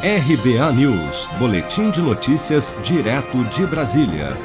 [0.00, 4.36] RBA News, Boletim de Notícias, direto de Brasília.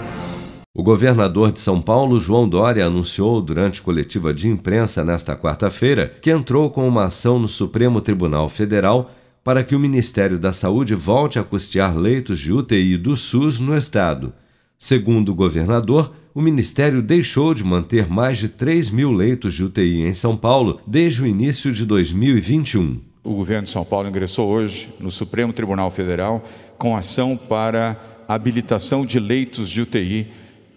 [0.73, 6.31] O governador de São Paulo, João Dória, anunciou durante coletiva de imprensa nesta quarta-feira que
[6.31, 9.11] entrou com uma ação no Supremo Tribunal Federal
[9.43, 13.78] para que o Ministério da Saúde volte a custear leitos de UTI do SUS no
[13.78, 14.34] estado.
[14.80, 20.02] Segundo o governador, o Ministério deixou de manter mais de 3 mil leitos de UTI
[20.02, 23.12] em São Paulo desde o início de 2021.
[23.24, 26.44] O governo de São Paulo ingressou hoje no Supremo Tribunal Federal
[26.78, 27.97] com ação para
[28.28, 30.28] habilitação de leitos de UTI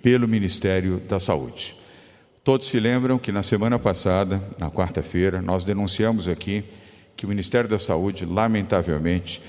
[0.00, 1.74] pelo Ministério da Saúde.
[2.44, 6.62] Todos se lembram que na semana passada, na quarta-feira, nós denunciamos aqui
[7.16, 9.42] que o Ministério da Saúde, lamentavelmente,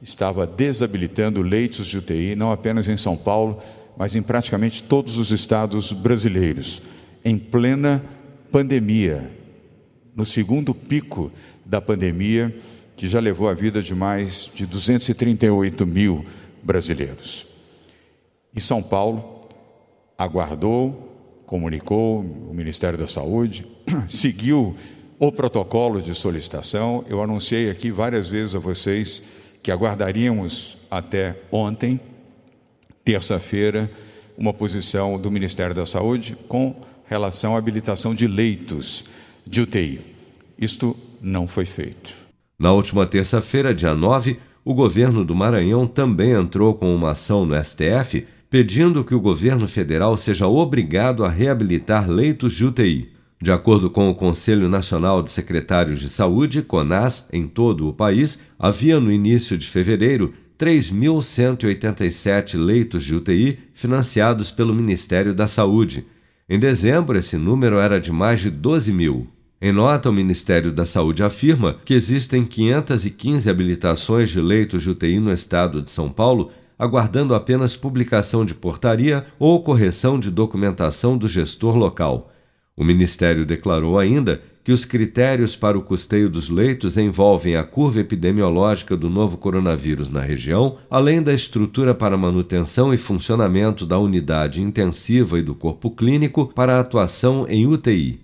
[0.00, 3.60] estava desabilitando leitos de UTI, não apenas em São Paulo,
[3.96, 6.80] mas em praticamente todos os estados brasileiros,
[7.24, 8.04] em plena
[8.52, 9.28] pandemia,
[10.14, 11.32] no segundo pico
[11.64, 12.54] da pandemia,
[12.96, 16.24] que já levou a vida de mais de 238 mil
[16.62, 17.46] brasileiros.
[18.54, 19.48] E São Paulo
[20.16, 23.66] aguardou, comunicou o Ministério da Saúde,
[24.08, 24.76] seguiu
[25.18, 27.04] o protocolo de solicitação.
[27.08, 29.22] Eu anunciei aqui várias vezes a vocês
[29.62, 31.98] que aguardaríamos até ontem,
[33.04, 33.90] terça-feira,
[34.36, 36.74] uma posição do Ministério da Saúde com
[37.06, 39.04] relação à habilitação de leitos
[39.46, 40.00] de UTI.
[40.58, 42.12] Isto não foi feito.
[42.58, 47.54] Na última terça-feira, dia 9, o governo do Maranhão também entrou com uma ação no
[47.62, 53.12] STF pedindo que o governo federal seja obrigado a reabilitar leitos de UTI.
[53.42, 58.40] De acordo com o Conselho Nacional de Secretários de Saúde, CONAS, em todo o país,
[58.58, 66.06] havia no início de fevereiro 3.187 leitos de UTI financiados pelo Ministério da Saúde.
[66.48, 69.26] Em dezembro, esse número era de mais de 12 mil.
[69.60, 75.18] Em nota, o Ministério da Saúde afirma que existem 515 habilitações de leitos de UTI
[75.20, 81.28] no estado de São Paulo aguardando apenas publicação de portaria ou correção de documentação do
[81.28, 82.30] gestor local.
[82.76, 88.00] O Ministério declarou ainda que os critérios para o custeio dos leitos envolvem a curva
[88.00, 94.62] epidemiológica do novo coronavírus na região, além da estrutura para manutenção e funcionamento da unidade
[94.62, 98.23] intensiva e do corpo clínico para atuação em UTI.